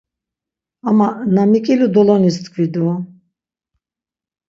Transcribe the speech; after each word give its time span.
Ama 0.87 1.07
na 1.33 1.43
miǩilu 1.51 1.87
dolonis 1.95 2.37
tkvi 2.43 2.65
do... 2.73 2.85